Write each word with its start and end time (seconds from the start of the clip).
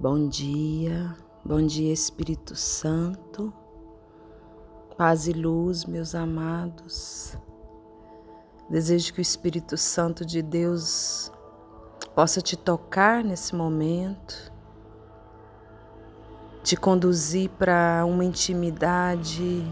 Bom 0.00 0.28
dia, 0.28 1.12
bom 1.44 1.60
dia 1.60 1.92
Espírito 1.92 2.54
Santo, 2.54 3.52
paz 4.96 5.26
e 5.26 5.32
luz, 5.32 5.84
meus 5.86 6.14
amados. 6.14 7.36
Desejo 8.70 9.12
que 9.12 9.18
o 9.18 9.20
Espírito 9.20 9.76
Santo 9.76 10.24
de 10.24 10.40
Deus 10.40 11.32
possa 12.14 12.40
te 12.40 12.56
tocar 12.56 13.24
nesse 13.24 13.56
momento, 13.56 14.52
te 16.62 16.76
conduzir 16.76 17.50
para 17.58 18.04
uma 18.06 18.24
intimidade 18.24 19.66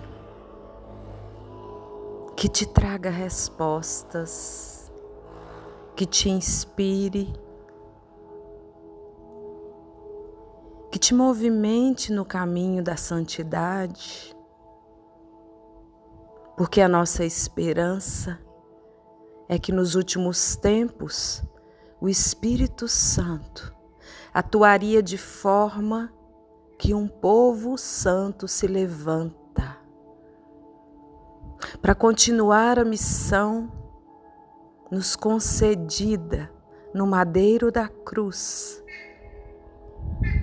que 2.37 2.49
te 2.49 2.67
traga 2.67 3.11
respostas, 3.11 4.91
que 5.95 6.05
te 6.05 6.29
inspire 6.29 7.46
te 11.07 11.15
movimente 11.15 12.13
no 12.13 12.25
caminho 12.25 12.83
da 12.83 12.97
santidade, 12.97 14.37
porque 16.57 16.81
a 16.81 16.89
nossa 16.89 17.25
esperança 17.25 18.41
é 19.49 19.57
que 19.57 19.71
nos 19.71 19.95
últimos 19.95 20.57
tempos 20.57 21.45
o 22.01 22.09
Espírito 22.09 22.89
Santo 22.89 23.73
atuaria 24.35 25.01
de 25.01 25.17
forma 25.17 26.13
que 26.77 26.93
um 26.93 27.07
povo 27.07 27.79
santo 27.79 28.49
se 28.49 28.67
levanta. 28.67 29.79
Para 31.81 31.95
continuar 31.95 32.81
a 32.81 32.85
missão 32.85 33.71
nos 34.91 35.15
concedida 35.15 36.51
no 36.93 37.07
madeiro 37.07 37.71
da 37.71 37.87
cruz 37.87 38.83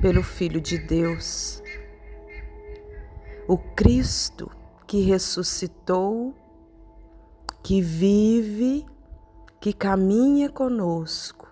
pelo 0.03 0.21
Filho 0.21 0.59
de 0.59 0.77
Deus, 0.77 1.63
o 3.47 3.57
Cristo 3.57 4.51
que 4.85 4.99
ressuscitou, 4.99 6.35
que 7.63 7.79
vive, 7.79 8.85
que 9.61 9.71
caminha 9.71 10.49
conosco 10.49 11.47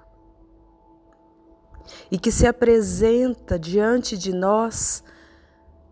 e 2.11 2.19
que 2.19 2.29
se 2.29 2.45
apresenta 2.45 3.57
diante 3.57 4.17
de 4.17 4.33
nós 4.33 5.01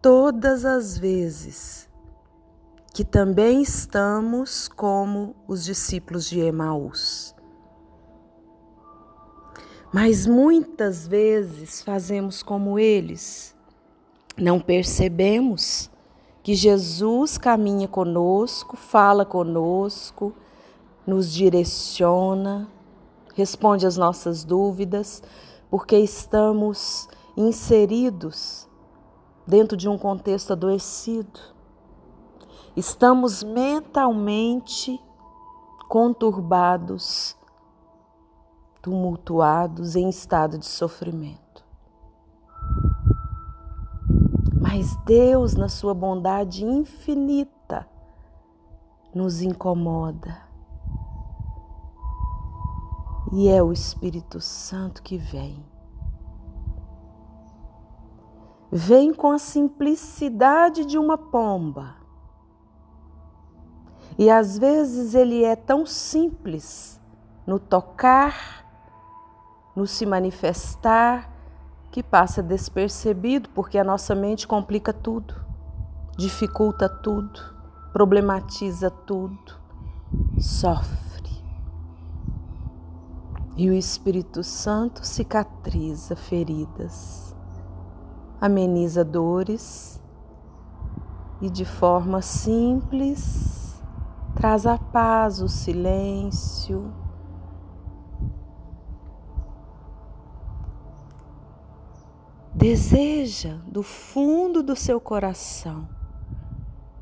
todas 0.01 0.65
as 0.65 0.97
vezes 0.97 1.87
que 2.93 3.05
também 3.05 3.61
estamos 3.61 4.67
como 4.67 5.33
os 5.47 5.63
discípulos 5.63 6.29
de 6.29 6.41
Emaús. 6.41 7.33
Mas 9.91 10.27
muitas 10.27 11.07
vezes 11.07 11.81
fazemos 11.81 12.43
como 12.43 12.77
eles, 12.77 13.55
não 14.37 14.59
percebemos 14.59 15.89
que 16.43 16.53
Jesus 16.53 17.39
caminha 17.39 17.87
conosco, 17.87 18.77
fala 18.77 19.25
conosco, 19.25 20.31
nos 21.07 21.33
direciona, 21.33 22.69
responde 23.33 23.87
às 23.87 23.97
nossas 23.97 24.43
dúvidas, 24.43 25.23
porque 25.71 25.97
estamos 25.97 27.07
inseridos 27.35 28.67
dentro 29.47 29.75
de 29.75 29.89
um 29.89 29.97
contexto 29.97 30.53
adoecido. 30.53 31.39
Estamos 32.75 33.41
mentalmente 33.41 35.01
conturbados 35.87 37.38
tumultuados 38.89 39.95
em 39.95 40.09
estado 40.09 40.57
de 40.57 40.65
sofrimento. 40.65 41.63
Mas 44.59 44.95
Deus, 45.05 45.53
na 45.53 45.69
sua 45.69 45.93
bondade 45.93 46.65
infinita, 46.65 47.87
nos 49.13 49.43
incomoda. 49.43 50.41
E 53.31 53.47
é 53.47 53.61
o 53.61 53.71
Espírito 53.71 54.41
Santo 54.41 55.03
que 55.03 55.17
vem. 55.17 55.63
Vem 58.71 59.13
com 59.13 59.31
a 59.31 59.37
simplicidade 59.37 60.83
de 60.83 60.97
uma 60.97 61.17
pomba. 61.17 61.95
E 64.17 64.31
às 64.31 64.57
vezes 64.57 65.13
ele 65.13 65.43
é 65.43 65.55
tão 65.55 65.85
simples 65.85 66.99
no 67.45 67.59
tocar 67.59 68.58
no 69.79 69.87
se 69.87 70.05
manifestar 70.05 71.33
que 71.89 72.03
passa 72.03 72.43
despercebido, 72.43 73.49
porque 73.51 73.77
a 73.77 73.83
nossa 73.83 74.13
mente 74.13 74.45
complica 74.45 74.91
tudo, 74.91 75.33
dificulta 76.17 76.89
tudo, 76.89 77.39
problematiza 77.93 78.91
tudo, 78.91 79.57
sofre. 80.37 80.99
E 83.55 83.69
o 83.69 83.73
Espírito 83.73 84.43
Santo 84.43 85.05
cicatriza 85.05 86.13
feridas, 86.13 87.33
ameniza 88.41 89.05
dores 89.05 90.01
e 91.39 91.49
de 91.49 91.63
forma 91.63 92.21
simples 92.21 93.81
traz 94.35 94.65
a 94.65 94.77
paz, 94.77 95.41
o 95.41 95.47
silêncio, 95.47 96.98
Deseja 102.59 103.55
do 103.65 103.81
fundo 103.81 104.61
do 104.61 104.75
seu 104.75 104.99
coração 104.99 105.87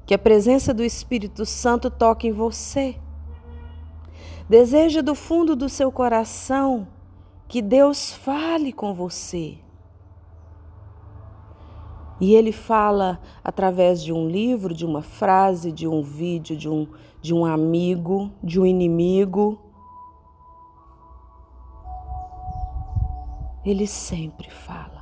que 0.05 0.13
a 0.13 0.17
presença 0.17 0.71
do 0.71 0.83
Espírito 0.83 1.47
Santo 1.47 1.89
toque 1.89 2.27
em 2.27 2.31
você. 2.31 2.95
Deseja 4.47 5.01
do 5.01 5.15
fundo 5.15 5.55
do 5.55 5.67
seu 5.67 5.91
coração 5.91 6.87
que 7.47 7.59
Deus 7.59 8.13
fale 8.13 8.71
com 8.71 8.93
você. 8.93 9.57
E 12.21 12.35
ele 12.35 12.51
fala 12.51 13.19
através 13.43 14.03
de 14.03 14.13
um 14.13 14.29
livro, 14.29 14.75
de 14.75 14.85
uma 14.85 15.01
frase, 15.01 15.71
de 15.71 15.87
um 15.87 16.03
vídeo, 16.03 16.55
de 16.55 16.69
um, 16.69 16.87
de 17.19 17.33
um 17.33 17.43
amigo, 17.43 18.31
de 18.43 18.59
um 18.59 18.65
inimigo. 18.65 19.57
Ele 23.65 23.87
sempre 23.87 24.51
fala. 24.51 24.96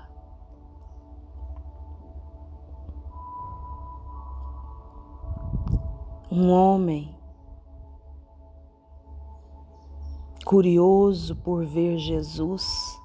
Um 6.32 6.50
homem 6.50 7.16
curioso 10.46 11.36
por 11.36 11.66
ver 11.66 11.98
Jesus 11.98 13.00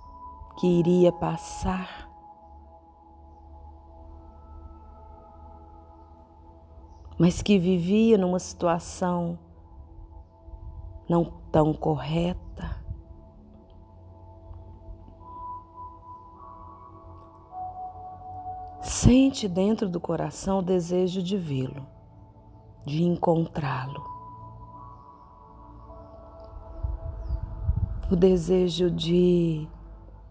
que 0.59 0.67
iria 0.67 1.13
passar. 1.13 2.09
Mas 7.19 7.43
que 7.43 7.59
vivia 7.59 8.17
numa 8.17 8.39
situação 8.39 9.39
não 11.09 11.25
tão 11.53 11.75
correta. 11.75 12.81
Sente 18.81 19.47
dentro 19.47 19.89
do 19.89 20.01
coração 20.01 20.61
o 20.61 20.63
desejo 20.63 21.23
de 21.23 21.37
vê-lo 21.37 22.00
de 22.85 23.03
encontrá-lo. 23.03 24.05
O 28.11 28.17
desejo 28.17 28.91
de 28.91 29.69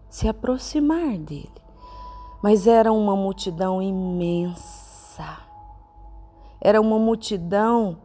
se 0.08 0.28
aproximar 0.28 1.16
dele. 1.18 1.50
Mas 2.42 2.66
era 2.66 2.92
uma 2.92 3.14
multidão 3.14 3.80
imensa. 3.80 5.38
Era 6.60 6.80
uma 6.80 6.98
multidão 6.98 7.98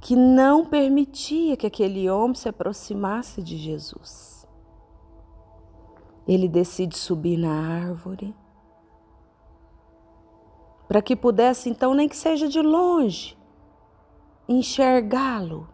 que 0.00 0.14
não 0.14 0.66
permitia 0.66 1.56
que 1.56 1.66
aquele 1.66 2.08
homem 2.10 2.34
se 2.34 2.48
aproximasse 2.48 3.42
de 3.42 3.56
Jesus. 3.56 4.46
Ele 6.26 6.48
decide 6.48 6.96
subir 6.96 7.38
na 7.38 7.86
árvore 7.86 8.34
para 10.86 11.02
que 11.02 11.14
pudesse, 11.14 11.68
então, 11.68 11.94
nem 11.94 12.08
que 12.08 12.16
seja 12.16 12.48
de 12.48 12.60
longe, 12.62 13.37
enxergá-lo. 14.48 15.68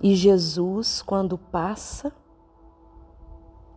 E 0.00 0.14
Jesus, 0.14 1.02
quando 1.02 1.38
passa, 1.38 2.12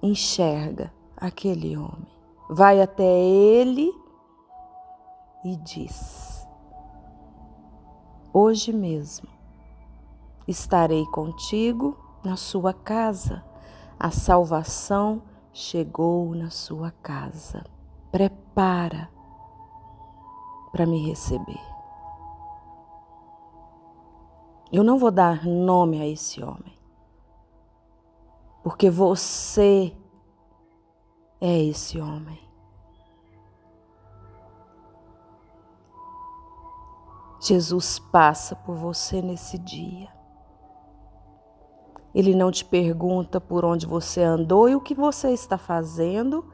enxerga 0.01 0.91
aquele 1.15 1.77
homem, 1.77 2.07
vai 2.49 2.81
até 2.81 3.03
ele 3.03 3.91
e 5.43 5.55
diz: 5.57 6.47
Hoje 8.33 8.71
mesmo 8.71 9.27
estarei 10.47 11.05
contigo 11.07 11.97
na 12.23 12.35
sua 12.35 12.73
casa, 12.73 13.43
A 14.03 14.09
salvação 14.09 15.21
chegou 15.53 16.33
na 16.33 16.49
sua 16.49 16.89
casa. 16.89 17.63
Prepara 18.11 19.09
para 20.71 20.85
me 20.85 21.05
receber. 21.05 21.59
Eu 24.71 24.83
não 24.83 24.97
vou 24.97 25.11
dar 25.11 25.45
nome 25.45 25.99
a 25.99 26.07
esse 26.07 26.41
homem, 26.41 26.77
porque 28.63 28.89
você 28.89 29.93
é 31.41 31.61
esse 31.63 31.99
homem. 31.99 32.39
Jesus 37.41 37.97
passa 37.97 38.55
por 38.55 38.75
você 38.75 39.21
nesse 39.21 39.57
dia. 39.57 40.09
Ele 42.13 42.35
não 42.35 42.51
te 42.51 42.63
pergunta 42.63 43.41
por 43.41 43.65
onde 43.65 43.87
você 43.87 44.21
andou 44.21 44.69
e 44.69 44.75
o 44.75 44.81
que 44.81 44.93
você 44.93 45.31
está 45.31 45.57
fazendo, 45.57 46.45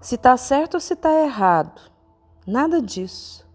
se 0.00 0.14
está 0.14 0.36
certo 0.36 0.74
ou 0.74 0.80
se 0.80 0.94
está 0.94 1.12
errado. 1.12 1.80
Nada 2.46 2.80
disso. 2.80 3.46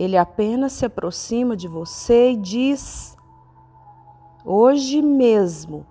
Ele 0.00 0.16
apenas 0.16 0.72
se 0.72 0.86
aproxima 0.86 1.54
de 1.54 1.68
você 1.68 2.32
e 2.32 2.36
diz: 2.36 3.14
Hoje 4.42 5.02
mesmo 5.02 5.86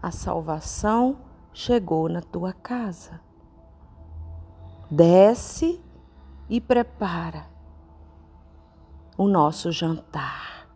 a 0.00 0.12
salvação 0.12 1.18
chegou 1.52 2.08
na 2.08 2.22
tua 2.22 2.52
casa. 2.52 3.20
Desce 4.88 5.82
e 6.48 6.60
prepara 6.60 7.46
o 9.16 9.26
nosso 9.26 9.72
jantar. 9.72 10.68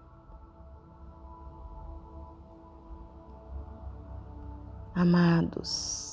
Amados, 4.92 6.11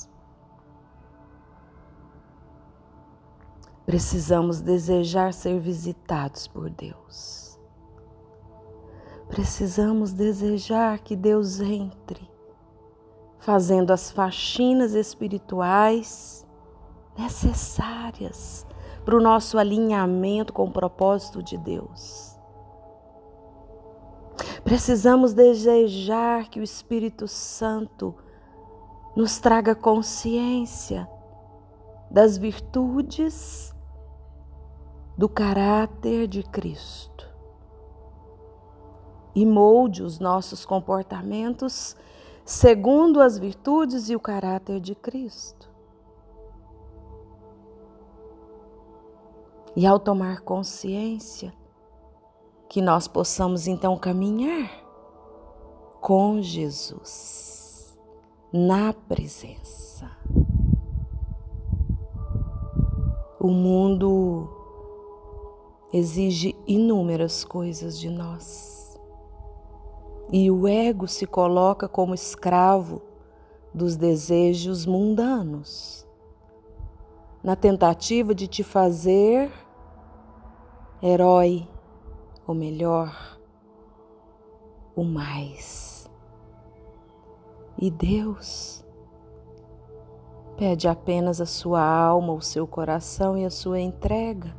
precisamos 3.89 4.62
desejar 4.62 5.33
ser 5.33 5.59
visitados 5.59 6.47
por 6.47 6.69
Deus. 6.69 7.59
Precisamos 9.27 10.13
desejar 10.13 11.00
que 11.00 11.15
Deus 11.15 11.59
entre, 11.59 12.30
fazendo 13.39 13.91
as 13.91 14.12
faxinas 14.12 14.94
espirituais 14.94 16.45
necessárias 17.18 18.63
para 19.03 19.18
o 19.18 19.19
nosso 19.19 19.57
alinhamento 19.57 20.53
com 20.53 20.65
o 20.65 20.71
propósito 20.71 21.42
de 21.42 21.57
Deus. 21.57 22.38
Precisamos 24.63 25.33
desejar 25.33 26.47
que 26.47 26.59
o 26.59 26.63
Espírito 26.63 27.27
Santo 27.27 28.13
nos 29.15 29.39
traga 29.39 29.74
consciência 29.74 31.09
das 32.12 32.38
virtudes 32.38 33.74
do 35.19 35.27
caráter 35.27 36.30
de 36.30 36.42
Cristo 36.44 37.30
e 39.36 39.45
molde 39.45 40.01
os 40.01 40.18
nossos 40.18 40.66
comportamentos 40.66 41.94
segundo 42.45 43.19
as 43.19 43.38
virtudes 43.38 44.10
e 44.10 44.16
o 44.16 44.19
caráter 44.19 44.80
de 44.80 44.95
Cristo. 44.95 45.69
E 49.75 49.86
ao 49.86 50.00
tomar 50.00 50.39
consciência, 50.39 51.54
que 52.69 52.81
nós 52.81 53.06
possamos 53.06 53.68
então 53.68 53.98
caminhar 53.98 54.71
com 56.00 56.42
Jesus 56.42 58.00
na 58.54 58.94
presença. 58.94 60.10
O 63.38 63.50
mundo 63.50 64.58
exige 65.91 66.56
inúmeras 66.68 67.44
coisas 67.44 68.00
de 68.00 68.09
nós 68.09 68.80
e 70.31 70.51
o 70.51 70.68
ego 70.68 71.07
se 71.07 71.25
coloca 71.25 71.88
como 71.88 72.13
escravo 72.13 73.01
dos 73.74 73.95
desejos 73.95 74.86
mundanos, 74.86 76.07
na 77.44 77.56
tentativa 77.56 78.36
de 78.36 78.47
te 78.47 78.63
fazer 78.63 79.51
herói, 81.01 81.68
ou 82.45 82.53
melhor, 82.53 83.39
o 84.95 85.03
mais. 85.03 86.09
E 87.77 87.89
Deus 87.89 88.85
pede 90.57 90.88
apenas 90.88 91.39
a 91.39 91.45
sua 91.45 91.81
alma, 91.81 92.33
o 92.33 92.42
seu 92.42 92.68
coração 92.68 93.38
e 93.38 93.45
a 93.45 93.50
sua 93.50 93.80
entrega 93.80 94.58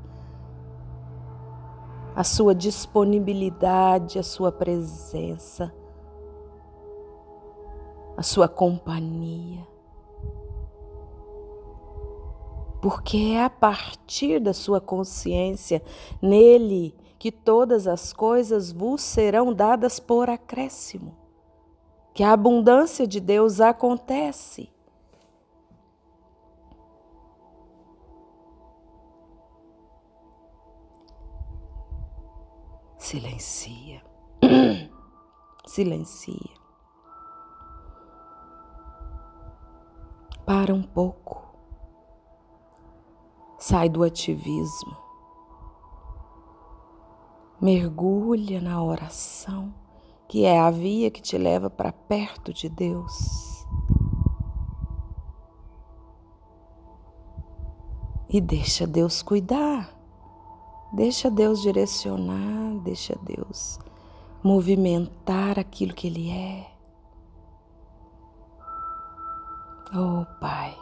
a 2.21 2.25
sua 2.25 2.55
disponibilidade, 2.55 4.19
a 4.19 4.23
sua 4.23 4.53
presença, 4.53 5.75
a 8.15 8.23
sua 8.23 8.47
companhia. 8.47 9.67
Porque 12.83 13.17
é 13.17 13.43
a 13.43 13.49
partir 13.49 14.39
da 14.39 14.53
sua 14.53 14.83
consciência 14.83 15.83
nele 16.21 16.95
que 17.19 17.33
todas 17.33 17.87
as 17.87 18.13
coisas 18.13 18.71
vos 18.71 19.01
serão 19.01 19.51
dadas 19.51 19.99
por 19.99 20.29
acréscimo, 20.29 21.17
que 22.13 22.23
a 22.23 22.35
abundância 22.35 23.07
de 23.07 23.19
Deus 23.19 23.63
acontece. 23.63 24.69
Silencia. 33.11 34.05
Silencia. 35.67 36.55
Para 40.47 40.73
um 40.73 40.81
pouco. 40.85 41.43
Sai 43.59 43.89
do 43.89 44.05
ativismo. 44.05 44.97
Mergulha 47.61 48.61
na 48.61 48.81
oração, 48.81 49.75
que 50.29 50.45
é 50.45 50.61
a 50.61 50.71
via 50.71 51.11
que 51.11 51.21
te 51.21 51.37
leva 51.37 51.69
para 51.69 51.91
perto 51.91 52.55
de 52.55 52.69
Deus. 52.69 53.67
E 58.29 58.41
deixa 58.41 58.87
Deus 58.87 59.21
cuidar. 59.21 60.00
Deixa 60.93 61.31
Deus 61.31 61.63
direcionar, 61.63 62.81
deixa 62.83 63.17
Deus 63.23 63.79
movimentar 64.43 65.59
aquilo 65.59 65.95
que 65.95 66.09
Ele 66.09 66.31
é. 66.31 66.71
Oh 69.95 70.25
Pai, 70.41 70.77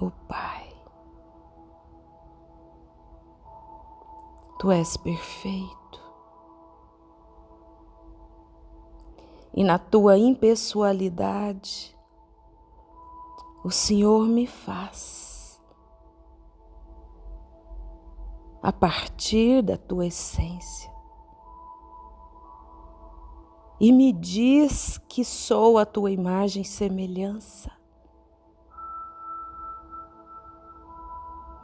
oh 0.00 0.10
Pai, 0.28 0.72
Tu 4.62 4.70
és 4.70 4.96
perfeito. 4.96 6.00
E 9.52 9.64
na 9.64 9.76
tua 9.76 10.16
impessoalidade, 10.16 11.96
o 13.64 13.70
Senhor 13.70 14.26
me 14.28 14.46
faz 14.46 15.31
a 18.62 18.72
partir 18.72 19.60
da 19.60 19.76
tua 19.76 20.06
essência. 20.06 20.92
E 23.80 23.90
me 23.90 24.12
diz 24.12 24.98
que 25.08 25.24
sou 25.24 25.76
a 25.76 25.84
tua 25.84 26.12
imagem 26.12 26.62
e 26.62 26.64
semelhança. 26.64 27.72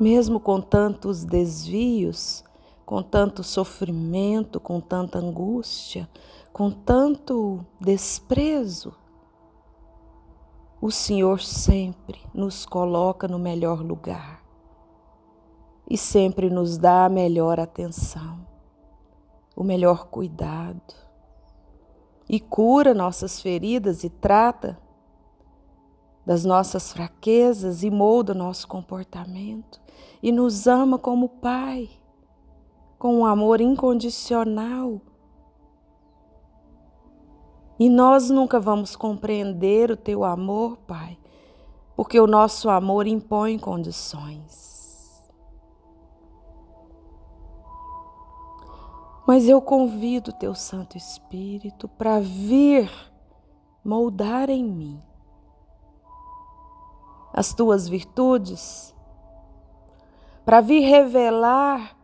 Mesmo 0.01 0.41
com 0.41 0.61
tantos 0.61 1.25
desvios, 1.25 2.43
com 2.85 3.03
tanto 3.03 3.45
sofrimento, 3.45 4.59
com 4.59 4.81
tanta 4.81 5.19
angústia, 5.19 6.09
com 6.53 6.71
tanto 6.71 7.65
desprezo, 7.81 8.95
o 10.81 10.91
Senhor 10.91 11.41
sempre 11.41 12.21
nos 12.35 12.67
coloca 12.67 13.29
no 13.29 13.39
melhor 13.39 13.81
lugar 13.81 14.48
e 15.89 15.97
sempre 15.97 16.51
nos 16.51 16.77
dá 16.77 17.07
a 17.07 17.09
melhor 17.09 17.59
atenção, 17.59 18.47
o 19.57 19.65
melhor 19.65 20.07
cuidado 20.07 20.95
e 22.29 22.39
cura 22.39 22.93
nossas 22.93 23.41
feridas 23.41 24.05
e 24.05 24.11
trata 24.11 24.79
das 26.27 26.45
nossas 26.45 26.93
fraquezas 26.93 27.83
e 27.83 27.91
molda 27.91 28.35
nosso 28.35 28.69
comportamento 28.69 29.81
e 30.23 30.31
nos 30.31 30.67
ama 30.67 30.99
como 30.99 31.29
Pai, 31.29 31.89
com 32.99 33.21
um 33.21 33.25
amor 33.25 33.61
incondicional. 33.63 35.01
E 37.79 37.89
nós 37.89 38.29
nunca 38.29 38.61
vamos 38.61 38.95
compreender 38.95 39.91
o 39.91 39.97
teu 39.97 40.23
amor, 40.23 40.77
Pai, 40.79 41.17
porque 41.97 42.21
o 42.21 42.27
nosso 42.27 42.69
amor 42.69 43.07
impõe 43.07 43.59
condições. 43.59 44.78
Mas 49.29 49.47
eu 49.47 49.61
convido 49.61 50.31
o 50.31 50.35
teu 50.35 50.55
Santo 50.55 50.97
Espírito 50.97 51.87
para 51.87 52.19
vir 52.19 52.91
moldar 53.85 54.49
em 54.49 54.65
mim 54.65 54.99
as 57.31 57.53
tuas 57.53 57.87
virtudes, 57.87 58.95
para 60.47 60.63
vir 60.63 60.81
revelar 60.81 61.95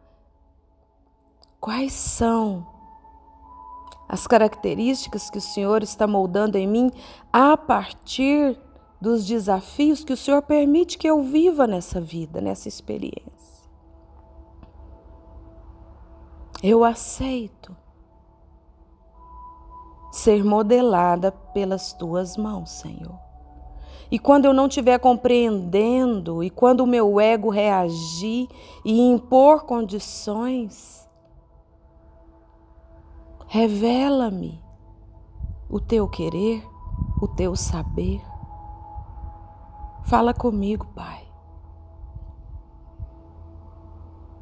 quais 1.58 1.94
são 1.94 2.66
as 4.06 4.26
características 4.26 5.30
que 5.30 5.38
o 5.38 5.40
Senhor 5.40 5.82
está 5.82 6.06
moldando 6.06 6.58
em 6.58 6.68
mim 6.68 6.90
a 7.32 7.56
partir 7.56 8.60
dos 9.00 9.24
desafios 9.24 10.04
que 10.04 10.12
o 10.12 10.16
Senhor 10.16 10.42
permite 10.42 10.98
que 10.98 11.08
eu 11.08 11.22
viva 11.22 11.66
nessa 11.66 12.02
vida, 12.02 12.42
nessa 12.42 12.68
experiência. 12.68 13.53
Eu 16.64 16.82
aceito 16.82 17.76
ser 20.10 20.42
modelada 20.42 21.30
pelas 21.30 21.92
tuas 21.92 22.36
mãos, 22.36 22.70
Senhor. 22.70 23.18
E 24.10 24.18
quando 24.18 24.46
eu 24.46 24.54
não 24.54 24.66
estiver 24.66 24.98
compreendendo, 24.98 26.42
e 26.42 26.48
quando 26.48 26.80
o 26.80 26.86
meu 26.86 27.20
ego 27.20 27.50
reagir 27.50 28.48
e 28.84 29.00
impor 29.00 29.64
condições, 29.64 31.04
Revela-me 33.54 34.60
o 35.70 35.78
teu 35.78 36.08
querer, 36.08 36.66
o 37.22 37.28
teu 37.28 37.54
saber. 37.54 38.20
Fala 40.02 40.34
comigo, 40.34 40.86
Pai. 40.86 41.24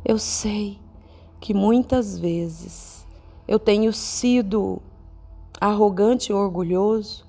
Eu 0.02 0.16
sei 0.16 0.80
que 1.42 1.52
muitas 1.52 2.16
vezes 2.16 3.04
eu 3.48 3.58
tenho 3.58 3.92
sido 3.92 4.80
arrogante 5.60 6.32
orgulhoso, 6.32 7.26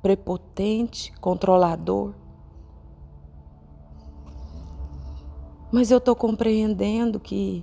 prepotente, 0.00 1.12
controlador. 1.20 2.14
Mas 5.70 5.90
eu 5.90 5.98
estou 5.98 6.16
compreendendo 6.16 7.20
que 7.20 7.62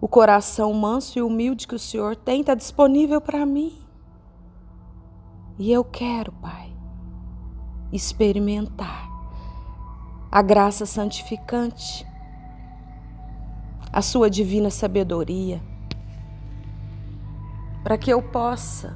o 0.00 0.06
coração 0.06 0.72
manso 0.72 1.18
e 1.18 1.22
humilde 1.22 1.66
que 1.66 1.74
o 1.74 1.80
Senhor 1.80 2.14
tem 2.14 2.42
está 2.42 2.54
disponível 2.54 3.20
para 3.20 3.44
mim. 3.44 3.76
E 5.58 5.72
eu 5.72 5.82
quero, 5.82 6.30
Pai, 6.30 6.72
experimentar 7.92 9.10
a 10.30 10.42
graça 10.42 10.86
santificante, 10.86 12.06
a 13.96 14.02
Sua 14.02 14.28
divina 14.28 14.68
sabedoria, 14.68 15.62
para 17.82 17.96
que 17.96 18.12
eu 18.12 18.22
possa, 18.22 18.94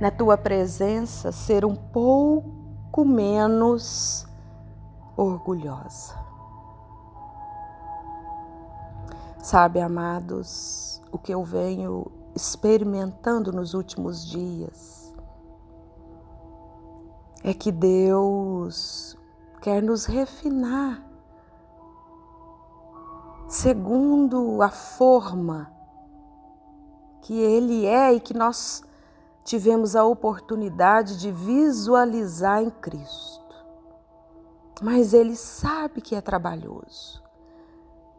na 0.00 0.10
Tua 0.10 0.38
presença, 0.38 1.30
ser 1.32 1.62
um 1.62 1.76
pouco 1.76 3.04
menos 3.04 4.26
orgulhosa. 5.18 6.14
Sabe, 9.42 9.82
amados, 9.82 11.02
o 11.12 11.18
que 11.18 11.34
eu 11.34 11.44
venho 11.44 12.10
experimentando 12.34 13.52
nos 13.52 13.74
últimos 13.74 14.26
dias 14.26 15.14
é 17.44 17.52
que 17.52 17.70
Deus 17.70 19.14
quer 19.60 19.82
nos 19.82 20.06
refinar 20.06 21.05
segundo 23.56 24.62
a 24.62 24.68
forma 24.68 25.72
que 27.22 27.38
Ele 27.38 27.86
é 27.86 28.12
e 28.12 28.20
que 28.20 28.34
nós 28.34 28.82
tivemos 29.44 29.96
a 29.96 30.04
oportunidade 30.04 31.18
de 31.18 31.30
visualizar 31.30 32.62
em 32.62 32.70
Cristo. 32.70 33.44
Mas 34.82 35.14
Ele 35.14 35.34
sabe 35.34 36.00
que 36.00 36.14
é 36.14 36.20
trabalhoso 36.20 37.24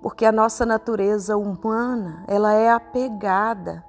porque 0.02 0.26
a 0.26 0.32
nossa 0.32 0.66
natureza 0.66 1.36
humana, 1.36 2.24
ela 2.28 2.54
é 2.54 2.70
apegada 2.70 3.84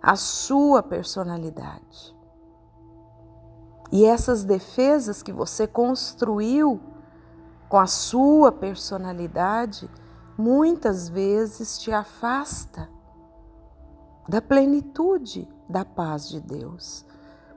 à 0.00 0.16
sua 0.16 0.82
personalidade. 0.82 2.16
E 3.90 4.04
essas 4.04 4.44
defesas 4.44 5.22
que 5.22 5.32
você 5.32 5.66
construiu 5.66 6.91
com 7.72 7.78
a 7.78 7.86
sua 7.86 8.52
personalidade, 8.52 9.88
muitas 10.36 11.08
vezes 11.08 11.78
te 11.78 11.90
afasta 11.90 12.86
da 14.28 14.42
plenitude 14.42 15.48
da 15.66 15.82
paz 15.82 16.28
de 16.28 16.38
Deus, 16.38 17.02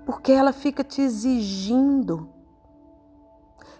porque 0.05 0.31
ela 0.31 0.53
fica 0.53 0.86
te 0.86 1.01
exigindo 1.01 2.29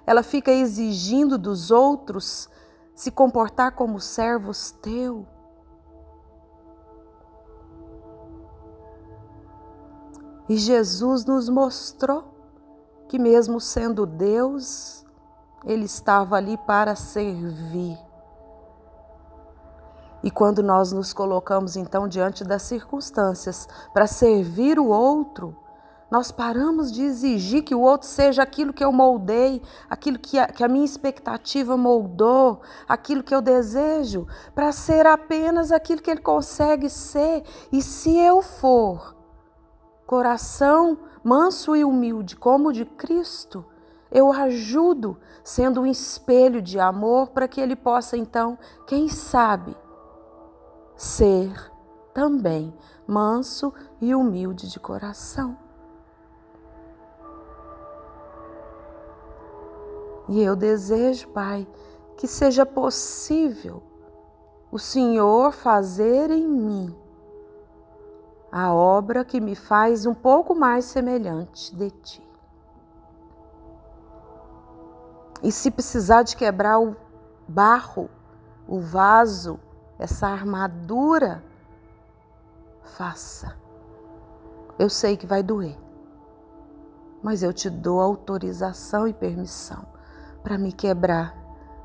ela 0.06 0.22
fica 0.22 0.52
exigindo 0.52 1.38
dos 1.38 1.72
outros 1.72 2.50
se 2.94 3.10
comportar 3.10 3.72
como 3.72 4.02
servos 4.02 4.72
teu. 4.72 5.26
E 10.50 10.58
Jesus 10.58 11.24
nos 11.24 11.48
mostrou 11.48 12.26
que, 13.08 13.18
mesmo 13.18 13.62
sendo 13.62 14.06
Deus, 14.06 15.05
Ele 15.66 15.86
estava 15.86 16.36
ali 16.36 16.58
para 16.58 16.96
servir. 16.96 17.98
E 20.24 20.32
quando 20.32 20.64
nós 20.64 20.92
nos 20.92 21.14
colocamos 21.14 21.76
então 21.76 22.08
diante 22.08 22.44
das 22.44 22.64
circunstâncias 22.64 23.68
para 23.94 24.08
servir 24.08 24.80
o 24.80 24.88
outro, 24.88 25.56
nós 26.10 26.32
paramos 26.32 26.92
de 26.92 27.04
exigir 27.04 27.64
que 27.64 27.76
o 27.76 27.82
outro 27.82 28.08
seja 28.08 28.42
aquilo 28.42 28.74
que 28.74 28.84
eu 28.84 28.92
moldei, 28.92 29.62
aquilo 29.90 30.18
que 30.18 30.40
a, 30.40 30.48
que 30.48 30.64
a 30.64 30.68
minha 30.68 30.86
expectativa 30.86 31.76
moldou, 31.76 32.62
aquilo 32.88 33.24
que 33.24 33.34
eu 33.34 33.42
desejo, 33.42 34.28
para 34.54 34.72
ser 34.72 35.06
apenas 35.06 35.72
aquilo 35.72 36.02
que 36.02 36.10
ele 36.10 36.22
consegue 36.22 36.90
ser. 36.90 37.44
E 37.72 37.82
se 37.82 38.18
eu 38.18 38.42
for 38.42 39.16
coração 40.06 41.00
manso 41.24 41.76
e 41.76 41.84
humilde 41.84 42.36
como 42.36 42.70
o 42.70 42.74
de 42.74 42.86
Cristo, 42.86 43.66
eu 44.16 44.32
ajudo 44.32 45.18
sendo 45.44 45.82
um 45.82 45.86
espelho 45.86 46.62
de 46.62 46.80
amor 46.80 47.32
para 47.32 47.50
que 47.50 47.60
ele 47.60 47.76
possa 47.76 48.16
então, 48.16 48.58
quem 48.88 49.10
sabe, 49.10 49.76
ser 50.96 51.70
também 52.14 52.74
manso 53.06 53.74
e 54.00 54.16
humilde 54.16 54.72
de 54.72 54.80
coração. 54.80 55.58
E 60.30 60.42
eu 60.42 60.56
desejo, 60.56 61.28
Pai, 61.28 61.68
que 62.16 62.26
seja 62.26 62.66
possível 62.66 63.84
o 64.72 64.80
Senhor 64.80 65.52
fazer 65.52 66.32
em 66.32 66.48
mim 66.48 66.96
a 68.50 68.74
obra 68.74 69.26
que 69.26 69.42
me 69.42 69.56
faz 69.56 70.06
um 70.06 70.14
pouco 70.14 70.56
mais 70.56 70.86
semelhante 70.86 71.76
de 71.76 71.92
Ti. 71.92 72.35
E 75.44 75.52
se 75.52 75.70
precisar 75.70 76.24
de 76.24 76.36
quebrar 76.36 76.80
o 76.80 76.96
barro, 77.48 78.10
o 78.68 78.80
vaso, 78.80 79.60
essa 80.00 80.28
armadura, 80.28 81.44
faça. 82.84 83.56
Eu 84.78 84.90
sei 84.90 85.16
que 85.16 85.26
vai 85.26 85.44
doer, 85.44 85.78
mas 87.22 87.44
eu 87.44 87.54
te 87.54 87.70
dou 87.70 88.02
autorização 88.02 89.08
e 89.08 89.14
permissão 89.14 89.86
para 90.44 90.58
me 90.58 90.72
quebrar 90.72 91.36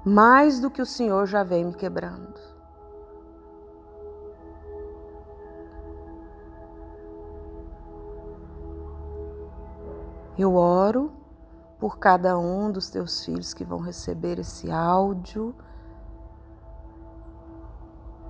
mais 0.05 0.61
do 0.61 0.71
que 0.71 0.81
o 0.81 0.87
Senhor 0.87 1.27
já 1.27 1.43
vem 1.43 1.65
me 1.65 1.75
quebrando. 1.75 2.41
Eu 10.39 10.55
oro 10.55 11.20
por 11.81 11.99
cada 11.99 12.39
um 12.39 12.71
dos 12.71 12.91
teus 12.91 13.25
filhos 13.25 13.55
que 13.55 13.65
vão 13.65 13.81
receber 13.81 14.39
esse 14.39 14.71
áudio, 14.71 15.55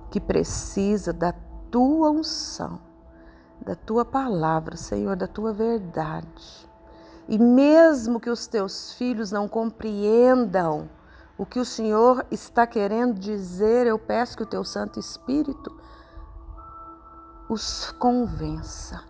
que 0.09 0.21
precisa 0.21 1.11
da 1.11 1.33
tua 1.69 2.09
unção, 2.09 2.79
da 3.59 3.75
tua 3.75 4.05
palavra, 4.05 4.77
Senhor, 4.77 5.17
da 5.17 5.27
tua 5.27 5.51
verdade. 5.51 6.69
E 7.27 7.37
mesmo 7.37 8.19
que 8.19 8.29
os 8.29 8.47
teus 8.47 8.93
filhos 8.93 9.31
não 9.31 9.47
compreendam 9.47 10.89
o 11.37 11.45
que 11.45 11.59
o 11.59 11.65
Senhor 11.65 12.25
está 12.31 12.65
querendo 12.65 13.19
dizer, 13.19 13.85
eu 13.85 13.99
peço 13.99 14.37
que 14.37 14.43
o 14.43 14.45
teu 14.45 14.63
Santo 14.63 14.99
Espírito 14.99 15.75
os 17.49 17.91
convença. 17.91 19.03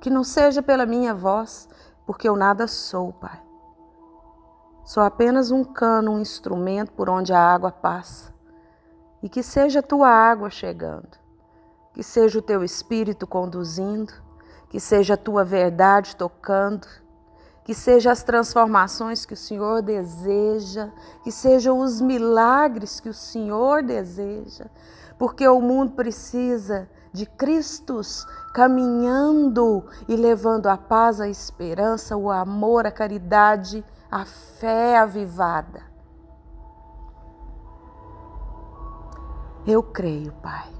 Que 0.00 0.10
não 0.10 0.22
seja 0.22 0.62
pela 0.62 0.84
minha 0.84 1.14
voz, 1.14 1.68
porque 2.06 2.28
eu 2.28 2.36
nada 2.36 2.66
sou, 2.66 3.12
Pai. 3.14 3.45
Sou 4.86 5.02
apenas 5.02 5.50
um 5.50 5.64
cano, 5.64 6.12
um 6.12 6.20
instrumento 6.20 6.92
por 6.92 7.10
onde 7.10 7.32
a 7.32 7.40
água 7.40 7.72
passa. 7.72 8.32
E 9.20 9.28
que 9.28 9.42
seja 9.42 9.82
tua 9.82 10.08
água 10.08 10.48
chegando, 10.48 11.18
que 11.92 12.04
seja 12.04 12.38
o 12.38 12.42
teu 12.42 12.62
espírito 12.62 13.26
conduzindo, 13.26 14.12
que 14.70 14.78
seja 14.78 15.14
a 15.14 15.16
tua 15.16 15.44
verdade 15.44 16.14
tocando, 16.14 16.86
que 17.64 17.74
sejam 17.74 18.12
as 18.12 18.22
transformações 18.22 19.26
que 19.26 19.34
o 19.34 19.36
Senhor 19.36 19.82
deseja, 19.82 20.92
que 21.24 21.32
sejam 21.32 21.80
os 21.80 22.00
milagres 22.00 23.00
que 23.00 23.08
o 23.08 23.14
Senhor 23.14 23.82
deseja, 23.82 24.66
porque 25.18 25.48
o 25.48 25.60
mundo 25.60 25.94
precisa 25.94 26.88
de 27.16 27.24
Cristos 27.24 28.26
caminhando 28.52 29.86
e 30.06 30.14
levando 30.14 30.66
a 30.66 30.76
paz, 30.76 31.18
a 31.18 31.26
esperança, 31.26 32.14
o 32.14 32.30
amor, 32.30 32.86
a 32.86 32.90
caridade, 32.90 33.82
a 34.10 34.26
fé 34.26 34.98
avivada. 34.98 35.80
Eu 39.66 39.82
creio, 39.82 40.30
Pai, 40.42 40.70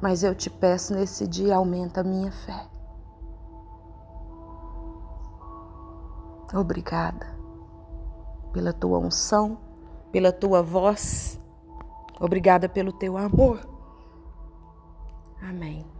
mas 0.00 0.22
eu 0.22 0.34
te 0.34 0.50
peço 0.50 0.92
nesse 0.92 1.26
dia, 1.26 1.56
aumenta 1.56 2.02
a 2.02 2.04
minha 2.04 2.30
fé. 2.30 2.68
Obrigada 6.52 7.26
pela 8.52 8.74
tua 8.74 8.98
unção, 8.98 9.56
pela 10.12 10.32
tua 10.32 10.62
voz. 10.62 11.40
Obrigada 12.20 12.68
pelo 12.68 12.92
teu 12.92 13.16
amor. 13.16 13.69
Amém. 15.42 15.99